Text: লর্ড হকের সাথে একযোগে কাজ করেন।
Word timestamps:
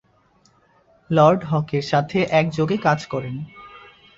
লর্ড 1.09 1.41
হকের 1.43 1.83
সাথে 1.83 2.17
একযোগে 2.31 2.77
কাজ 2.77 2.99
করেন। 3.05 3.35